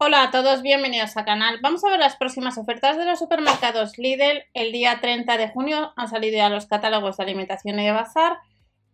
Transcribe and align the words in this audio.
Hola 0.00 0.22
a 0.22 0.30
todos, 0.30 0.62
bienvenidos 0.62 1.16
al 1.16 1.24
canal. 1.24 1.58
Vamos 1.60 1.82
a 1.82 1.90
ver 1.90 1.98
las 1.98 2.14
próximas 2.14 2.56
ofertas 2.56 2.96
de 2.96 3.04
los 3.04 3.18
supermercados 3.18 3.98
Lidl. 3.98 4.44
El 4.54 4.70
día 4.70 5.00
30 5.00 5.36
de 5.36 5.48
junio 5.48 5.92
han 5.96 6.06
salido 6.06 6.36
ya 6.36 6.48
los 6.48 6.66
catálogos 6.66 7.16
de 7.16 7.24
alimentación 7.24 7.80
y 7.80 7.84
de 7.84 7.90
bazar. 7.90 8.36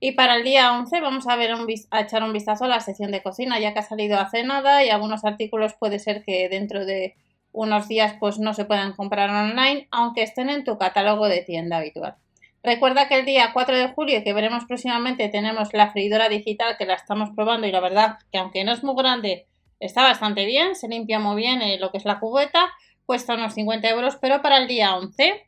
Y 0.01 0.13
para 0.13 0.37
el 0.37 0.45
día 0.45 0.73
11 0.73 1.03
vamos 1.03 1.29
a, 1.29 1.37
ver 1.37 1.51
a 1.91 2.01
echar 2.01 2.23
un 2.23 2.33
vistazo 2.33 2.65
a 2.65 2.69
la 2.69 2.81
sección 2.81 3.11
de 3.11 3.23
cocina, 3.23 3.61
ya 3.61 3.75
que 3.75 3.81
ha 3.81 3.83
salido 3.83 4.19
hace 4.19 4.45
nada 4.45 4.83
y 4.83 4.89
algunos 4.89 5.27
artículos 5.27 5.75
puede 5.75 5.99
ser 5.99 6.25
que 6.25 6.49
dentro 6.49 6.87
de 6.87 7.17
unos 7.53 7.87
días 7.87 8.15
pues 8.19 8.39
no 8.39 8.55
se 8.55 8.65
puedan 8.65 8.95
comprar 8.95 9.29
online, 9.29 9.89
aunque 9.91 10.23
estén 10.23 10.49
en 10.49 10.65
tu 10.65 10.79
catálogo 10.79 11.29
de 11.29 11.43
tienda 11.43 11.77
habitual. 11.77 12.15
Recuerda 12.63 13.09
que 13.09 13.17
el 13.17 13.27
día 13.27 13.51
4 13.53 13.77
de 13.77 13.89
julio, 13.89 14.25
que 14.25 14.33
veremos 14.33 14.65
próximamente, 14.65 15.29
tenemos 15.29 15.69
la 15.75 15.93
freidora 15.93 16.31
digital 16.31 16.79
que 16.79 16.87
la 16.87 16.95
estamos 16.95 17.29
probando 17.37 17.67
y 17.67 17.73
la 17.73 17.81
verdad 17.81 18.17
que 18.33 18.39
aunque 18.39 18.65
no 18.65 18.73
es 18.73 18.83
muy 18.83 18.95
grande, 18.97 19.47
Está 19.85 20.03
bastante 20.03 20.47
bien, 20.47 20.75
se 20.77 20.89
limpia 20.89 21.19
muy 21.19 21.37
bien 21.37 21.61
eh, 21.61 21.77
lo 21.79 21.91
que 21.91 21.99
es 21.99 22.07
la 22.07 22.19
cubeta, 22.19 22.73
cuesta 23.05 23.35
unos 23.35 23.53
50 23.53 23.87
euros, 23.91 24.17
pero 24.19 24.41
para 24.41 24.57
el 24.57 24.67
día 24.67 24.97
11, 24.97 25.47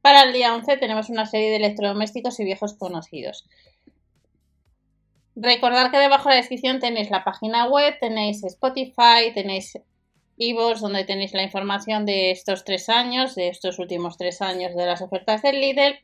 para 0.00 0.22
el 0.22 0.32
día 0.32 0.54
11 0.54 0.78
tenemos 0.78 1.10
una 1.10 1.26
serie 1.26 1.50
de 1.50 1.56
electrodomésticos 1.56 2.40
y 2.40 2.44
viejos 2.44 2.72
conocidos. 2.78 3.44
Recordad 5.36 5.90
que 5.90 5.98
debajo 5.98 6.30
de 6.30 6.36
la 6.36 6.40
descripción 6.40 6.80
tenéis 6.80 7.10
la 7.10 7.24
página 7.24 7.68
web, 7.68 7.94
tenéis 8.00 8.42
Spotify, 8.42 9.34
tenéis 9.34 9.78
Ivos, 10.38 10.80
donde 10.80 11.04
tenéis 11.04 11.34
la 11.34 11.42
información 11.42 12.06
de 12.06 12.30
estos 12.30 12.64
tres 12.64 12.88
años, 12.88 13.34
de 13.34 13.48
estos 13.48 13.78
últimos 13.78 14.16
tres 14.16 14.40
años 14.40 14.74
de 14.74 14.86
las 14.86 15.02
ofertas 15.02 15.42
del 15.42 15.60
Lidl. 15.60 15.98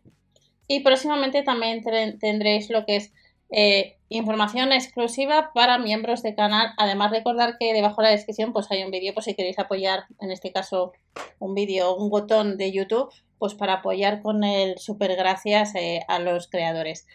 Y 0.69 0.81
próximamente 0.81 1.43
también 1.43 1.83
tendréis 2.21 2.69
lo 2.69 2.85
que 2.85 2.97
es 2.97 3.13
eh, 3.51 3.97
información 4.11 4.73
exclusiva 4.73 5.53
para 5.55 5.79
miembros 5.79 6.23
de 6.23 6.35
canal. 6.35 6.75
Además, 6.77 7.13
recordar 7.13 7.57
que 7.59 7.73
debajo 7.73 8.03
de 8.03 8.09
la 8.09 8.11
descripción 8.13 8.53
pues 8.53 8.71
hay 8.71 8.83
un 8.83 8.91
vídeo 8.91 9.15
por 9.15 9.23
si 9.23 9.35
queréis 9.35 9.59
apoyar, 9.59 10.05
en 10.21 10.31
este 10.33 10.53
caso 10.53 10.93
un 11.39 11.55
vídeo, 11.55 11.95
un 11.95 12.11
botón 12.11 12.59
de 12.59 12.73
YouTube, 12.73 13.11
pues 13.39 13.55
para 13.55 13.75
apoyar 13.75 14.21
con 14.21 14.45
el 14.45 14.79
super 14.79 15.15
gracias 15.17 15.75
eh, 15.77 16.01
a 16.09 16.19
los 16.19 16.49
creadores. 16.49 17.07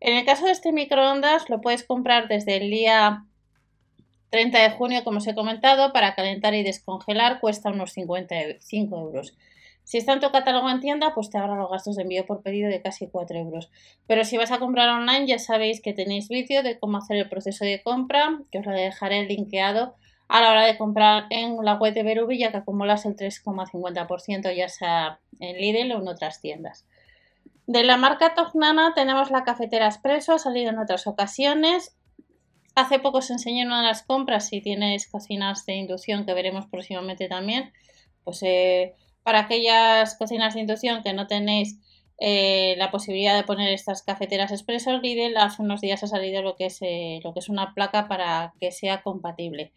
En 0.00 0.16
el 0.16 0.24
caso 0.24 0.46
de 0.46 0.52
este 0.52 0.72
microondas 0.72 1.50
lo 1.50 1.60
puedes 1.60 1.82
comprar 1.82 2.28
desde 2.28 2.56
el 2.56 2.70
día 2.70 3.24
30 4.30 4.58
de 4.58 4.70
junio, 4.70 5.04
como 5.04 5.18
os 5.18 5.26
he 5.26 5.34
comentado, 5.34 5.92
para 5.92 6.14
calentar 6.14 6.54
y 6.54 6.62
descongelar 6.62 7.40
cuesta 7.40 7.70
unos 7.70 7.92
55 7.92 8.96
euros. 8.96 9.36
Si 9.84 9.98
está 9.98 10.14
en 10.14 10.20
tu 10.20 10.30
catálogo 10.30 10.68
en 10.70 10.80
tienda, 10.80 11.14
pues 11.14 11.30
te 11.30 11.38
ahorra 11.38 11.56
los 11.56 11.70
gastos 11.70 11.96
de 11.96 12.02
envío 12.02 12.24
por 12.26 12.42
pedido 12.42 12.68
de 12.70 12.80
casi 12.80 13.06
4 13.06 13.38
euros. 13.38 13.70
Pero 14.06 14.24
si 14.24 14.38
vas 14.38 14.50
a 14.50 14.58
comprar 14.58 14.88
online, 14.88 15.26
ya 15.26 15.38
sabéis 15.38 15.80
que 15.82 15.92
tenéis 15.92 16.28
vídeo 16.28 16.62
de 16.62 16.78
cómo 16.78 16.96
hacer 16.98 17.18
el 17.18 17.28
proceso 17.28 17.64
de 17.64 17.82
compra, 17.82 18.40
que 18.50 18.58
os 18.58 18.66
lo 18.66 18.72
dejaré 18.72 19.24
linkeado 19.26 19.94
a 20.28 20.40
la 20.40 20.50
hora 20.50 20.64
de 20.64 20.78
comprar 20.78 21.26
en 21.30 21.56
la 21.62 21.74
web 21.74 21.92
de 21.92 22.02
Berubi, 22.02 22.38
ya 22.38 22.50
que 22.50 22.56
acumulas 22.56 23.04
el 23.04 23.14
3,50% 23.14 24.56
ya 24.56 24.68
sea 24.68 25.20
en 25.38 25.56
Lidl 25.58 25.92
o 25.92 26.00
en 26.00 26.08
otras 26.08 26.40
tiendas. 26.40 26.86
De 27.66 27.84
la 27.84 27.96
marca 27.96 28.34
Tognana 28.34 28.92
tenemos 28.94 29.30
la 29.30 29.44
cafetera 29.44 29.88
Espresso, 29.88 30.32
ha 30.32 30.38
salido 30.38 30.70
en 30.70 30.78
otras 30.78 31.06
ocasiones. 31.06 31.96
Hace 32.74 32.98
poco 32.98 33.18
os 33.18 33.30
enseñé 33.30 33.66
una 33.66 33.82
de 33.82 33.88
las 33.88 34.02
compras, 34.02 34.48
si 34.48 34.60
tienes 34.60 35.06
cocinas 35.08 35.64
de 35.66 35.74
inducción, 35.74 36.26
que 36.26 36.34
veremos 36.34 36.66
próximamente 36.66 37.28
también, 37.28 37.72
pues 38.24 38.42
eh, 38.42 38.94
para 39.24 39.40
aquellas 39.40 40.16
cocinas 40.16 40.54
de 40.54 40.60
inducción 40.60 41.02
que 41.02 41.12
no 41.14 41.26
tenéis 41.26 41.80
eh, 42.18 42.76
la 42.78 42.92
posibilidad 42.92 43.34
de 43.34 43.42
poner 43.42 43.72
estas 43.72 44.02
cafeteras 44.02 44.52
expreso, 44.52 44.98
Lidl 44.98 45.36
hace 45.36 45.62
unos 45.62 45.80
días 45.80 46.04
ha 46.04 46.06
salido 46.06 46.42
lo 46.42 46.54
que, 46.54 46.66
es, 46.66 46.78
eh, 46.82 47.20
lo 47.24 47.32
que 47.32 47.40
es 47.40 47.48
una 47.48 47.74
placa 47.74 48.06
para 48.06 48.54
que 48.60 48.70
sea 48.70 49.02
compatible. 49.02 49.72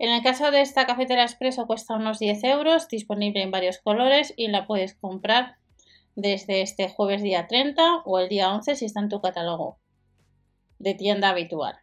En 0.00 0.10
el 0.10 0.22
caso 0.22 0.50
de 0.50 0.60
esta 0.60 0.86
cafetera 0.86 1.22
expreso 1.22 1.66
cuesta 1.66 1.94
unos 1.94 2.18
10 2.18 2.42
euros, 2.44 2.88
disponible 2.88 3.42
en 3.42 3.50
varios 3.50 3.78
colores 3.78 4.32
y 4.36 4.48
la 4.48 4.66
puedes 4.66 4.94
comprar 4.94 5.56
desde 6.16 6.62
este 6.62 6.88
jueves 6.88 7.22
día 7.22 7.46
30 7.46 8.02
o 8.04 8.18
el 8.18 8.28
día 8.28 8.52
11 8.52 8.74
si 8.74 8.86
está 8.86 9.00
en 9.00 9.08
tu 9.08 9.20
catálogo 9.20 9.78
de 10.78 10.94
tienda 10.94 11.28
habitual. 11.28 11.76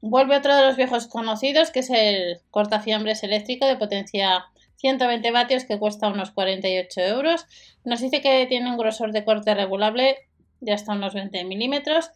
Vuelve 0.00 0.36
otro 0.36 0.54
de 0.54 0.62
los 0.62 0.76
viejos 0.76 1.06
conocidos 1.06 1.70
que 1.70 1.80
es 1.80 1.90
el 1.90 2.40
cortafiambres 2.50 3.22
eléctrico 3.22 3.66
de 3.66 3.76
potencia 3.76 4.46
120 4.76 5.30
vatios 5.30 5.64
que 5.64 5.78
cuesta 5.78 6.08
unos 6.08 6.30
48 6.30 7.00
euros. 7.00 7.46
Nos 7.84 8.00
dice 8.00 8.20
que 8.20 8.46
tiene 8.46 8.70
un 8.70 8.76
grosor 8.76 9.12
de 9.12 9.24
corte 9.24 9.54
regulable 9.54 10.16
de 10.60 10.72
hasta 10.72 10.92
unos 10.92 11.14
20 11.14 11.44
milímetros 11.44 12.10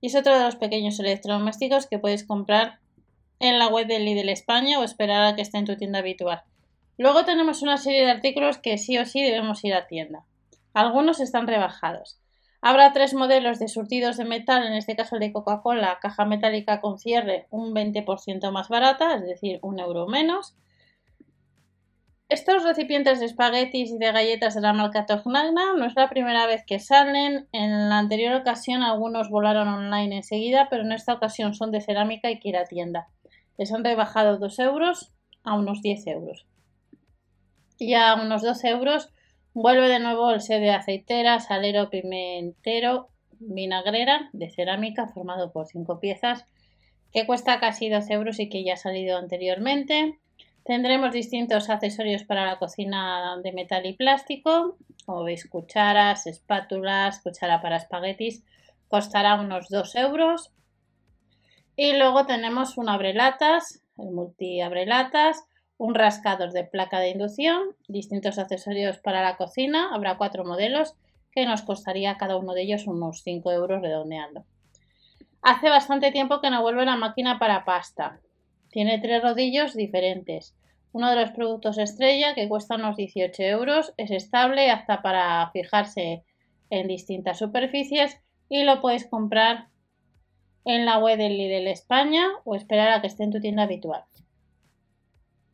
y 0.00 0.08
es 0.08 0.14
otro 0.14 0.36
de 0.36 0.44
los 0.44 0.56
pequeños 0.56 0.98
electrodomésticos 1.00 1.86
que 1.86 1.98
puedes 1.98 2.24
comprar 2.24 2.78
en 3.40 3.58
la 3.58 3.68
web 3.68 3.86
de 3.86 3.98
Lidl 3.98 4.28
España 4.28 4.78
o 4.78 4.84
esperar 4.84 5.24
a 5.24 5.36
que 5.36 5.42
esté 5.42 5.58
en 5.58 5.64
tu 5.64 5.76
tienda 5.76 5.98
habitual. 5.98 6.42
Luego 6.98 7.24
tenemos 7.24 7.62
una 7.62 7.76
serie 7.76 8.04
de 8.04 8.10
artículos 8.10 8.58
que 8.58 8.78
sí 8.78 8.96
o 8.98 9.04
sí 9.04 9.22
debemos 9.22 9.62
ir 9.64 9.74
a 9.74 9.86
tienda. 9.86 10.24
Algunos 10.72 11.20
están 11.20 11.46
rebajados. 11.46 12.18
Habrá 12.62 12.92
tres 12.92 13.14
modelos 13.14 13.58
de 13.58 13.68
surtidos 13.68 14.16
de 14.16 14.24
metal, 14.24 14.66
en 14.66 14.72
este 14.72 14.96
caso 14.96 15.16
el 15.16 15.20
de 15.20 15.32
Coca-Cola, 15.32 15.98
caja 16.00 16.24
metálica 16.24 16.80
con 16.80 16.98
cierre 16.98 17.46
un 17.50 17.74
20% 17.74 18.50
más 18.50 18.68
barata, 18.68 19.14
es 19.14 19.22
decir, 19.22 19.58
un 19.62 19.78
euro 19.78 20.06
menos. 20.06 20.54
Estos 22.28 22.64
recipientes 22.64 23.20
de 23.20 23.26
espaguetis 23.26 23.92
y 23.92 23.98
de 23.98 24.10
galletas 24.10 24.56
de 24.56 24.60
la 24.60 24.72
marca 24.72 25.06
Tognagna 25.06 25.74
no 25.76 25.84
es 25.84 25.94
la 25.94 26.08
primera 26.08 26.46
vez 26.46 26.64
que 26.66 26.80
salen. 26.80 27.46
En 27.52 27.88
la 27.88 27.98
anterior 27.98 28.34
ocasión 28.34 28.82
algunos 28.82 29.30
volaron 29.30 29.68
online 29.68 30.16
enseguida, 30.16 30.66
pero 30.68 30.82
en 30.82 30.90
esta 30.90 31.12
ocasión 31.14 31.54
son 31.54 31.70
de 31.70 31.80
cerámica 31.80 32.28
y 32.28 32.40
que 32.40 32.48
ir 32.48 32.56
a 32.56 32.64
tienda. 32.64 33.06
Les 33.58 33.72
han 33.72 33.84
rebajado 33.84 34.38
2 34.38 34.58
euros 34.58 35.12
a 35.44 35.54
unos 35.54 35.82
10 35.82 36.04
euros. 36.08 36.46
Y 37.78 37.94
a 37.94 38.16
unos 38.16 38.42
12 38.42 38.70
euros 38.70 39.12
vuelve 39.54 39.88
de 39.88 40.00
nuevo 40.00 40.32
el 40.32 40.40
set 40.40 40.60
de 40.60 40.72
aceitera, 40.72 41.38
salero, 41.38 41.90
pimentero, 41.90 43.08
vinagrera 43.38 44.30
de 44.32 44.50
cerámica 44.50 45.06
formado 45.06 45.52
por 45.52 45.68
5 45.68 46.00
piezas 46.00 46.44
que 47.12 47.24
cuesta 47.24 47.60
casi 47.60 47.88
12 47.88 48.12
euros 48.12 48.40
y 48.40 48.48
que 48.48 48.64
ya 48.64 48.74
ha 48.74 48.76
salido 48.76 49.16
anteriormente. 49.16 50.18
Tendremos 50.66 51.12
distintos 51.12 51.70
accesorios 51.70 52.24
para 52.24 52.44
la 52.44 52.58
cocina 52.58 53.36
de 53.40 53.52
metal 53.52 53.86
y 53.86 53.92
plástico, 53.92 54.76
como 55.04 55.22
veis 55.22 55.48
cucharas, 55.48 56.26
espátulas, 56.26 57.20
cuchara 57.20 57.62
para 57.62 57.76
espaguetis, 57.76 58.42
costará 58.88 59.36
unos 59.36 59.68
2 59.68 59.94
euros. 59.94 60.50
Y 61.76 61.96
luego 61.96 62.26
tenemos 62.26 62.78
un 62.78 62.88
abrelatas, 62.88 63.80
el 63.96 64.10
multi 64.10 64.60
abrelatas, 64.60 65.44
un 65.78 65.94
rascador 65.94 66.50
de 66.50 66.64
placa 66.64 66.98
de 66.98 67.10
inducción, 67.10 67.76
distintos 67.86 68.36
accesorios 68.38 68.98
para 68.98 69.22
la 69.22 69.36
cocina, 69.36 69.94
habrá 69.94 70.16
cuatro 70.16 70.44
modelos 70.44 70.94
que 71.30 71.46
nos 71.46 71.62
costaría 71.62 72.16
cada 72.16 72.36
uno 72.36 72.54
de 72.54 72.62
ellos 72.62 72.88
unos 72.88 73.22
5 73.22 73.52
euros 73.52 73.82
redondeando. 73.82 74.44
Hace 75.42 75.68
bastante 75.68 76.10
tiempo 76.10 76.40
que 76.40 76.50
no 76.50 76.62
vuelve 76.62 76.84
la 76.84 76.96
máquina 76.96 77.38
para 77.38 77.64
pasta. 77.64 78.18
Tiene 78.76 78.98
tres 78.98 79.22
rodillos 79.22 79.74
diferentes. 79.74 80.54
Uno 80.92 81.08
de 81.08 81.16
los 81.16 81.30
productos 81.30 81.78
estrella 81.78 82.34
que 82.34 82.46
cuesta 82.46 82.74
unos 82.74 82.98
18 82.98 83.42
euros 83.44 83.94
es 83.96 84.10
estable 84.10 84.70
hasta 84.70 85.00
para 85.00 85.50
fijarse 85.50 86.24
en 86.68 86.86
distintas 86.86 87.38
superficies 87.38 88.20
y 88.50 88.64
lo 88.64 88.82
puedes 88.82 89.06
comprar 89.06 89.68
en 90.66 90.84
la 90.84 90.98
web 90.98 91.16
del 91.16 91.38
Lidl 91.38 91.68
España 91.68 92.26
o 92.44 92.54
esperar 92.54 92.90
a 92.90 93.00
que 93.00 93.06
esté 93.06 93.24
en 93.24 93.30
tu 93.30 93.40
tienda 93.40 93.62
habitual. 93.62 94.04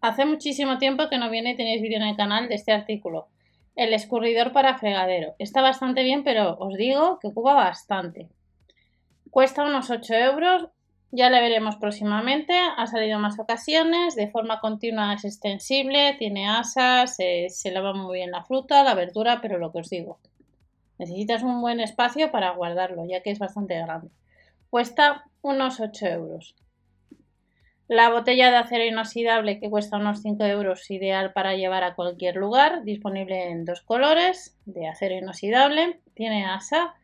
Hace 0.01 0.25
muchísimo 0.25 0.79
tiempo 0.79 1.09
que 1.09 1.19
no 1.19 1.31
viene 1.31 1.53
y 1.53 1.57
tenéis 1.57 1.81
vídeo 1.81 1.99
en 1.99 2.09
el 2.09 2.17
canal 2.17 2.49
de 2.49 2.57
este 2.57 2.73
artículo. 2.73 3.29
El 3.77 3.95
escurridor 3.95 4.51
para 4.51 4.79
fregadero. 4.79 5.37
Está 5.39 5.63
bastante 5.63 6.03
bien, 6.03 6.25
pero 6.25 6.59
os 6.59 6.77
digo 6.77 7.21
que 7.21 7.29
ocupa 7.29 7.55
bastante. 7.55 8.31
Cuesta 9.31 9.65
unos 9.65 9.91
8 9.91 10.13
euros 10.13 10.71
ya 11.13 11.29
la 11.29 11.41
veremos 11.41 11.77
próximamente. 11.77 12.55
Ha 12.59 12.87
salido 12.87 13.19
más 13.19 13.39
ocasiones. 13.39 14.17
De 14.17 14.29
forma 14.29 14.61
continua 14.61 15.15
es 15.15 15.25
extensible, 15.25 16.17
tiene 16.19 16.49
asas, 16.49 17.17
se, 17.17 17.71
lava 17.71 17.93
muy 17.93 18.19
bien 18.19 18.31
la 18.31 18.43
fruta, 18.43 18.83
la 18.83 18.95
verdura, 18.95 19.41
pero 19.41 19.59
lo 19.59 19.71
que 19.71 19.81
os 19.81 19.91
digo. 19.91 20.19
Necesitas 20.99 21.43
un 21.43 21.61
buen 21.61 21.81
espacio 21.81 22.33
para 22.33 22.51
guardarlo, 22.51 23.05
ya 23.07 23.23
que 23.23 23.31
es 23.31 23.39
bastante 23.39 23.79
grande. 23.79 24.09
Cuesta 24.71 25.25
unos 25.43 25.81
8 25.81 26.07
euros. 26.07 26.57
La 27.89 28.09
botella 28.09 28.51
de 28.51 28.57
acero 28.57 28.85
inoxidable 28.85 29.61
que 29.61 29.69
cuesta 29.69 29.99
unos 29.99 30.23
5 30.23 30.45
euros, 30.45 30.91
ideal 30.91 31.35
para 31.35 31.57
llevar 31.57 31.85
a 31.85 31.95
cualquier 31.95 32.37
lugar, 32.37 32.85
disponible 32.85 33.51
en 33.51 33.67
dos 33.67 33.83
colores, 33.83 34.57
de 34.65 34.89
acero 34.89 35.15
inoxidable, 35.15 36.01
tiene 36.15 36.47
asa, 36.47 36.95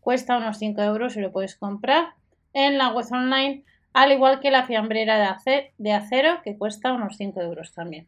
cuesta 0.00 0.38
unos 0.38 0.56
5 0.58 0.80
euros 0.80 1.16
y 1.16 1.20
lo 1.20 1.32
puedes 1.32 1.56
comprar 1.56 2.14
en 2.52 2.78
la 2.78 2.88
web 2.88 3.06
online, 3.10 3.64
al 3.92 4.12
igual 4.12 4.40
que 4.40 4.50
la 4.50 4.66
fiambrera 4.66 5.38
de 5.78 5.92
acero, 5.92 6.42
que 6.42 6.56
cuesta 6.56 6.92
unos 6.92 7.16
5 7.16 7.40
euros 7.40 7.72
también. 7.72 8.06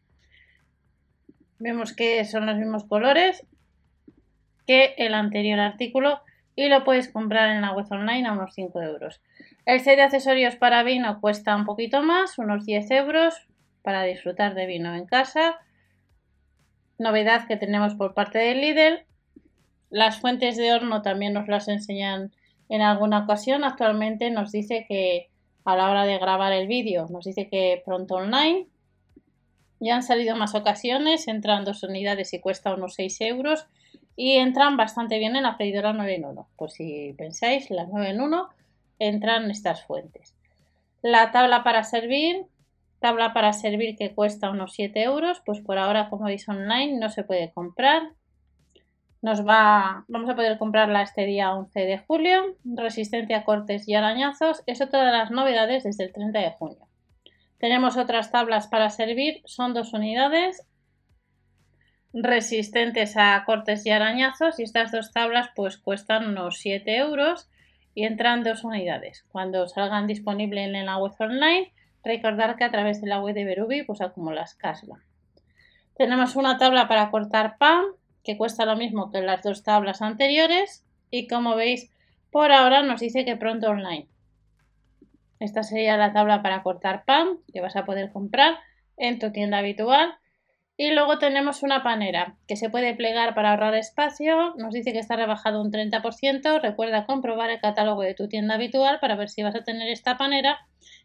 Vemos 1.59 1.93
que 1.93 2.25
son 2.25 2.45
los 2.45 2.57
mismos 2.57 2.85
colores 2.85 3.45
que 4.65 4.95
el 4.97 5.13
anterior 5.13 5.59
artículo 5.59 6.21
y 6.55 6.69
lo 6.69 6.83
puedes 6.83 7.09
comprar 7.09 7.49
en 7.49 7.61
la 7.61 7.73
web 7.73 7.85
online 7.89 8.27
a 8.27 8.33
unos 8.33 8.53
5 8.53 8.81
euros. 8.81 9.21
El 9.65 9.79
set 9.79 9.95
de 9.95 10.03
accesorios 10.03 10.55
para 10.55 10.83
vino 10.83 11.21
cuesta 11.21 11.55
un 11.55 11.65
poquito 11.65 12.01
más, 12.01 12.37
unos 12.37 12.65
10 12.65 12.91
euros. 12.91 13.47
para 13.83 14.03
disfrutar 14.03 14.53
de 14.53 14.67
vino 14.67 14.93
en 14.93 15.07
casa. 15.07 15.57
Novedad 16.99 17.47
que 17.47 17.57
tenemos 17.57 17.95
por 17.95 18.13
parte 18.13 18.37
de 18.37 18.53
Lidl. 18.53 19.05
Las 19.89 20.19
fuentes 20.19 20.55
de 20.55 20.71
horno 20.71 21.01
también 21.01 21.33
nos 21.33 21.47
las 21.47 21.67
enseñan 21.67 22.31
en 22.71 22.81
alguna 22.81 23.19
ocasión. 23.19 23.65
Actualmente 23.65 24.31
nos 24.31 24.51
dice 24.51 24.85
que 24.87 25.29
a 25.65 25.75
la 25.75 25.91
hora 25.91 26.05
de 26.05 26.17
grabar 26.17 26.53
el 26.53 26.67
vídeo, 26.67 27.05
nos 27.09 27.25
dice 27.25 27.49
que 27.49 27.83
pronto 27.85 28.15
online. 28.15 28.67
Ya 29.81 29.95
han 29.95 30.03
salido 30.03 30.35
más 30.37 30.55
ocasiones, 30.55 31.27
entran 31.27 31.65
dos 31.65 31.83
unidades 31.83 32.33
y 32.33 32.39
cuesta 32.39 32.73
unos 32.73 32.93
6 32.95 33.21
euros 33.21 33.67
y 34.15 34.37
entran 34.37 34.77
bastante 34.77 35.19
bien 35.19 35.35
en 35.35 35.43
la 35.43 35.55
freidora 35.55 35.91
9 35.91 36.15
en 36.15 36.25
1. 36.25 36.47
Por 36.55 36.71
si 36.71 37.13
pensáis, 37.17 37.69
la 37.69 37.85
9 37.85 38.09
en 38.09 38.21
1 38.21 38.49
entran 38.99 39.51
estas 39.51 39.83
fuentes. 39.83 40.33
La 41.01 41.31
tabla 41.31 41.63
para 41.63 41.83
servir, 41.83 42.45
tabla 42.99 43.33
para 43.33 43.51
servir 43.51 43.97
que 43.97 44.13
cuesta 44.15 44.49
unos 44.49 44.73
7 44.73 45.01
euros, 45.03 45.41
pues 45.45 45.59
por 45.59 45.77
ahora 45.77 46.09
como 46.09 46.25
veis 46.25 46.47
online 46.47 46.99
no 46.99 47.09
se 47.09 47.23
puede 47.23 47.51
comprar. 47.51 48.13
Nos 49.21 49.45
va, 49.47 50.03
vamos 50.07 50.29
a 50.29 50.35
poder 50.35 50.57
comprarla 50.57 51.03
este 51.03 51.25
día 51.25 51.53
11 51.53 51.79
de 51.81 51.97
julio. 51.99 52.55
Resistencia 52.63 53.37
a 53.37 53.43
cortes 53.43 53.87
y 53.87 53.93
arañazos. 53.93 54.63
Eso 54.65 54.87
todas 54.87 55.11
las 55.11 55.29
novedades 55.29 55.83
desde 55.83 56.05
el 56.05 56.13
30 56.13 56.39
de 56.39 56.51
junio. 56.51 56.87
Tenemos 57.59 57.97
otras 57.97 58.31
tablas 58.31 58.65
para 58.67 58.89
servir, 58.89 59.41
son 59.45 59.75
dos 59.75 59.93
unidades 59.93 60.65
resistentes 62.13 63.15
a 63.15 63.41
cortes 63.45 63.85
y 63.85 63.91
arañazos 63.91 64.59
y 64.59 64.63
estas 64.63 64.91
dos 64.91 65.11
tablas 65.11 65.49
pues 65.55 65.77
cuestan 65.77 66.27
unos 66.27 66.57
7 66.57 66.97
euros 66.97 67.49
y 67.93 68.05
entran 68.05 68.43
dos 68.43 68.63
unidades. 68.63 69.23
Cuando 69.31 69.67
salgan 69.67 70.07
disponibles 70.07 70.73
en 70.73 70.85
la 70.85 70.97
web 70.97 71.13
online, 71.19 71.71
recordar 72.03 72.55
que 72.55 72.63
a 72.63 72.71
través 72.71 73.01
de 73.01 73.07
la 73.07 73.21
web 73.21 73.35
de 73.35 73.45
Berubi 73.45 73.83
pues 73.83 74.01
acumulas 74.01 74.55
casla. 74.55 74.99
Tenemos 75.95 76.35
una 76.35 76.57
tabla 76.57 76.87
para 76.87 77.11
cortar 77.11 77.57
pan 77.57 77.83
que 78.23 78.37
cuesta 78.37 78.65
lo 78.65 78.75
mismo 78.75 79.11
que 79.11 79.21
las 79.21 79.43
dos 79.43 79.63
tablas 79.63 80.01
anteriores 80.01 80.85
y 81.09 81.27
como 81.27 81.55
veis 81.55 81.91
por 82.31 82.51
ahora 82.51 82.81
nos 82.81 83.01
dice 83.01 83.25
que 83.25 83.35
pronto 83.35 83.69
online. 83.69 84.07
Esta 85.39 85.63
sería 85.63 85.97
la 85.97 86.13
tabla 86.13 86.41
para 86.41 86.63
cortar 86.63 87.03
pan 87.03 87.39
que 87.51 87.61
vas 87.61 87.75
a 87.75 87.83
poder 87.83 88.11
comprar 88.11 88.59
en 88.95 89.19
tu 89.19 89.31
tienda 89.31 89.57
habitual. 89.57 90.15
Y 90.77 90.91
luego 90.91 91.19
tenemos 91.19 91.63
una 91.63 91.83
panera 91.83 92.37
que 92.47 92.55
se 92.55 92.69
puede 92.69 92.95
plegar 92.95 93.35
para 93.35 93.51
ahorrar 93.51 93.75
espacio. 93.75 94.53
Nos 94.57 94.73
dice 94.73 94.93
que 94.93 94.99
está 94.99 95.15
rebajado 95.15 95.61
un 95.61 95.71
30%. 95.71 96.61
Recuerda 96.61 97.05
comprobar 97.05 97.49
el 97.49 97.59
catálogo 97.59 98.01
de 98.01 98.13
tu 98.13 98.27
tienda 98.27 98.55
habitual 98.55 98.99
para 98.99 99.15
ver 99.15 99.29
si 99.29 99.43
vas 99.43 99.55
a 99.55 99.63
tener 99.63 99.89
esta 99.89 100.17
panera. 100.17 100.59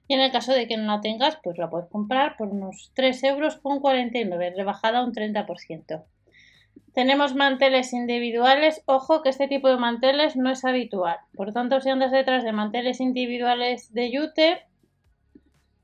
Y 0.06 0.14
en 0.14 0.20
el 0.20 0.30
caso 0.30 0.52
de 0.52 0.68
que 0.68 0.76
no 0.76 0.94
la 0.94 1.00
tengas, 1.00 1.38
pues 1.42 1.58
la 1.58 1.68
puedes 1.68 1.88
comprar 1.88 2.36
por 2.36 2.48
unos 2.48 2.92
3 2.94 3.24
euros 3.24 3.56
con 3.56 3.80
49, 3.80 4.54
rebajada 4.56 5.02
un 5.02 5.12
30%. 5.12 6.04
Tenemos 6.94 7.34
manteles 7.34 7.92
individuales. 7.92 8.82
Ojo 8.86 9.22
que 9.22 9.28
este 9.28 9.48
tipo 9.48 9.68
de 9.68 9.76
manteles 9.76 10.36
no 10.36 10.50
es 10.50 10.64
habitual. 10.64 11.18
Por 11.34 11.52
tanto, 11.52 11.80
si 11.80 11.90
andas 11.90 12.10
detrás 12.10 12.42
de 12.44 12.52
manteles 12.52 13.00
individuales 13.00 13.92
de 13.92 14.10
yute, 14.10 14.62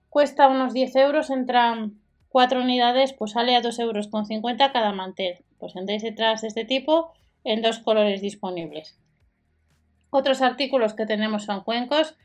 cuesta 0.08 0.48
unos 0.48 0.72
10 0.72 0.96
euros. 0.96 1.30
Entran 1.30 2.00
4 2.28 2.62
unidades, 2.62 3.12
pues 3.12 3.32
sale 3.32 3.54
a 3.56 3.60
2 3.60 3.78
euros 3.80 4.08
con 4.08 4.24
50 4.24 4.72
cada 4.72 4.92
mantel. 4.92 5.44
Pues 5.58 5.76
andáis 5.76 6.02
detrás 6.02 6.40
de 6.40 6.48
este 6.48 6.64
tipo 6.64 7.12
en 7.44 7.62
dos 7.62 7.78
colores 7.78 8.20
disponibles. 8.20 8.98
Otros 10.10 10.42
artículos 10.42 10.94
que 10.94 11.06
tenemos 11.06 11.44
son 11.44 11.62
cuencos, 11.62 12.16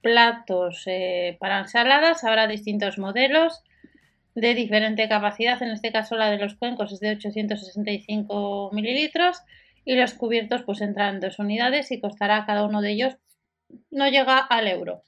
platos 0.00 0.82
eh, 0.86 1.36
para 1.40 1.60
ensaladas, 1.60 2.24
habrá 2.24 2.46
distintos 2.46 2.98
modelos 2.98 3.62
de 4.34 4.54
diferente 4.54 5.08
capacidad, 5.08 5.62
en 5.62 5.70
este 5.70 5.92
caso 5.92 6.16
la 6.16 6.30
de 6.30 6.38
los 6.38 6.56
cuencos 6.56 6.92
es 6.92 7.00
de 7.00 7.10
865 7.10 8.70
mililitros 8.72 9.38
y 9.84 9.94
los 9.94 10.14
cubiertos 10.14 10.62
pues 10.62 10.80
entran 10.80 11.16
en 11.16 11.20
dos 11.20 11.38
unidades 11.38 11.90
y 11.92 12.00
costará 12.00 12.44
cada 12.46 12.64
uno 12.64 12.80
de 12.80 12.92
ellos, 12.92 13.16
no 13.90 14.08
llega 14.08 14.38
al 14.38 14.66
euro. 14.66 15.02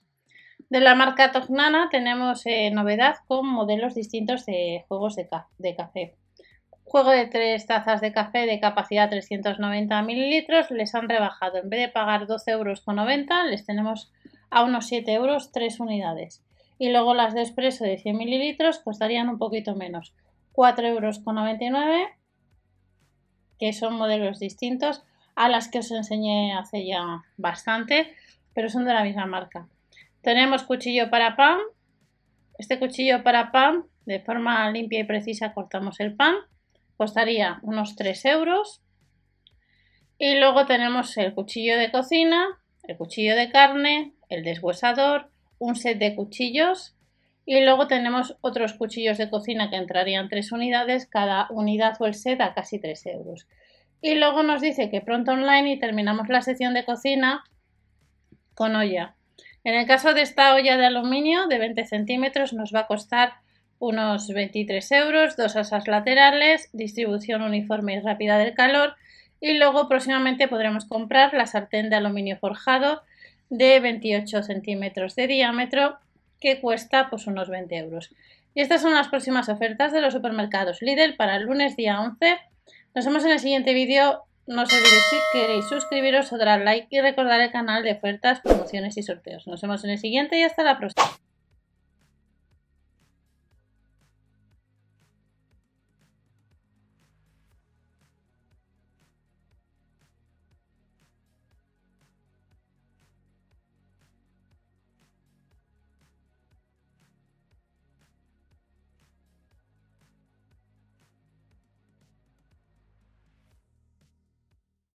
De 0.69 0.81
la 0.81 0.95
marca 0.95 1.33
Tognana 1.33 1.89
tenemos 1.91 2.45
eh, 2.47 2.71
novedad 2.71 3.17
con 3.27 3.47
modelos 3.47 3.95
distintos 3.95 4.47
de 4.47 4.85
juegos 4.89 5.17
de, 5.17 5.29
de, 5.59 5.77
café. 5.77 6.17
Juego 6.85 7.11
de 7.11 7.27
tres 7.27 7.67
tazas 7.67 8.01
de 8.01 8.13
café 8.13 8.47
de 8.47 8.61
capacidad 8.61 9.09
390 9.09 10.03
mililitros 10.03 10.71
les 10.71 10.95
han 10.95 11.09
rebajado. 11.09 11.59
En 11.59 11.71
vez 11.71 11.81
de 11.81 11.89
pagar 11.89 12.27
12,90 12.27 12.51
euros, 12.51 12.83
les 13.49 13.65
tenemos 13.65 14.13
a 14.51 14.63
unos 14.65 14.87
7 14.87 15.13
euros 15.13 15.53
3 15.53 15.81
unidades 15.81 16.46
y 16.79 16.91
luego 16.91 17.15
las 17.15 17.35
de 17.35 17.43
expreso 17.43 17.85
de 17.85 17.99
100 17.99 18.17
mililitros 18.17 18.79
costarían 18.79 19.29
un 19.29 19.39
poquito 19.39 19.75
menos, 19.75 20.15
4,99 20.53 20.87
euros, 20.89 21.21
que 23.59 23.73
son 23.73 23.95
modelos 23.95 24.39
distintos 24.39 25.03
a 25.35 25.49
las 25.49 25.69
que 25.69 25.79
os 25.79 25.91
enseñé 25.91 26.55
hace 26.55 26.87
ya 26.87 27.23
bastante, 27.37 28.15
pero 28.55 28.69
son 28.69 28.85
de 28.85 28.95
la 28.95 29.05
misma 29.05 29.27
marca. 29.27 29.69
Tenemos 30.23 30.65
cuchillo 30.65 31.11
para 31.11 31.37
pan. 31.37 31.59
Este 32.59 32.79
cuchillo 32.79 33.23
para 33.23 33.53
pan, 33.53 33.85
de 34.07 34.21
forma 34.21 34.69
limpia 34.71 35.01
y 35.01 35.05
precisa 35.05 35.53
cortamos 35.53 36.01
el 36.01 36.17
pan, 36.17 36.35
costaría 36.97 37.59
unos 37.63 37.97
3 37.97 38.25
euros. 38.25 38.81
Y 40.19 40.39
luego 40.39 40.65
tenemos 40.65 41.17
el 41.19 41.35
cuchillo 41.35 41.77
de 41.77 41.91
cocina, 41.91 42.47
el 42.85 42.97
cuchillo 42.97 43.37
de 43.37 43.51
carne, 43.51 44.15
el 44.31 44.43
deshuesador, 44.43 45.31
un 45.59 45.77
set 45.77 45.99
de 45.99 46.15
cuchillos 46.15 46.97
y 47.45 47.61
luego 47.65 47.87
tenemos 47.87 48.37
otros 48.41 48.75
cuchillos 48.75 49.19
de 49.19 49.31
cocina 49.31 49.71
que 49.71 49.77
entrarían 49.77 50.29
tres 50.29 50.51
unidades, 50.51 51.07
cada 51.07 51.47
unidad 51.51 51.95
o 52.01 52.07
el 52.07 52.15
set 52.15 52.41
a 52.41 52.55
casi 52.55 52.81
3 52.81 53.07
euros. 53.07 53.47
Y 54.03 54.17
luego 54.17 54.43
nos 54.43 54.61
dice 54.61 54.91
que 54.91 55.01
pronto 55.01 55.31
online 55.31 55.73
y 55.73 55.79
terminamos 55.79 56.29
la 56.29 56.43
sección 56.43 56.75
de 56.75 56.85
cocina 56.85 57.45
con 58.55 58.75
olla. 58.75 59.15
En 59.63 59.75
el 59.75 59.87
caso 59.87 60.13
de 60.13 60.23
esta 60.23 60.55
olla 60.55 60.77
de 60.77 60.87
aluminio 60.87 61.47
de 61.47 61.59
20 61.59 61.87
centímetros 61.87 62.53
nos 62.53 62.75
va 62.75 62.81
a 62.81 62.87
costar 62.87 63.35
unos 63.79 64.29
23 64.29 64.93
euros, 64.93 65.37
dos 65.37 65.55
asas 65.55 65.87
laterales, 65.87 66.69
distribución 66.73 67.43
uniforme 67.43 67.95
y 67.95 68.01
rápida 68.01 68.39
del 68.39 68.55
calor 68.55 68.97
y 69.41 69.59
luego 69.59 69.89
próximamente 69.89 70.49
podremos 70.49 70.87
comprar 70.87 71.35
la 71.35 71.47
sartén 71.47 71.91
de 71.91 71.97
aluminio 71.97 72.39
forjado 72.39 73.03
de 73.51 73.81
28 73.81 74.43
centímetros 74.43 75.15
de 75.15 75.27
diámetro 75.27 75.99
que 76.41 76.61
cuesta 76.61 77.09
pues 77.11 77.27
unos 77.27 77.49
20 77.49 77.77
euros. 77.77 78.11
Y 78.55 78.61
estas 78.61 78.83
son 78.83 78.95
las 78.95 79.09
próximas 79.09 79.49
ofertas 79.49 79.93
de 79.93 80.01
los 80.01 80.15
supermercados 80.15 80.81
Lidl 80.81 81.17
para 81.17 81.37
el 81.37 81.45
lunes 81.45 81.77
día 81.77 82.01
11. 82.01 82.39
Nos 82.95 83.05
vemos 83.05 83.25
en 83.25 83.33
el 83.33 83.39
siguiente 83.39 83.75
vídeo. 83.75 84.23
No 84.47 84.63
os 84.63 84.73
olvidéis 84.73 85.05
si 85.11 85.17
queréis 85.33 85.69
suscribiros 85.69 86.33
o 86.33 86.39
dar 86.39 86.61
like 86.61 86.89
y 86.91 87.01
recordar 87.01 87.41
el 87.41 87.51
canal 87.51 87.83
de 87.83 87.93
ofertas, 87.93 88.41
promociones 88.41 88.97
y 88.97 89.03
sorteos. 89.03 89.47
Nos 89.47 89.61
vemos 89.61 89.85
en 89.85 89.91
el 89.91 89.99
siguiente 89.99 90.39
y 90.39 90.43
hasta 90.43 90.63
la 90.63 90.79
próxima. 90.79 91.07